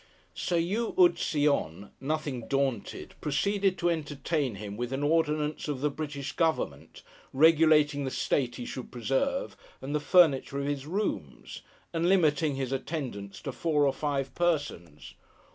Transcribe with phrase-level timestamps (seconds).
[0.33, 5.79] Sir Yew ud se on, nothing daunted, proceeded to entertain him with an ordinance of
[5.81, 11.61] the British Government, regulating the state he should preserve, and the furniture of his rooms:
[11.93, 15.13] and limiting his attendants to four or five persons.